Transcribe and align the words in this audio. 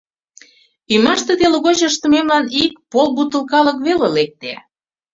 Ӱмаште 0.93 1.33
теле 1.39 1.57
гоч 1.65 1.79
ыштымемлан 1.89 2.45
ик 2.63 2.73
полбутылкалык 2.91 3.77
веле 3.87 4.07
лекте. 4.15 4.53